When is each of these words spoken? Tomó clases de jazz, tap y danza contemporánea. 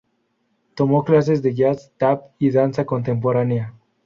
Tomó 0.73 1.03
clases 1.03 1.43
de 1.43 1.53
jazz, 1.53 1.91
tap 1.99 2.31
y 2.39 2.49
danza 2.49 2.85
contemporánea. 2.87 3.75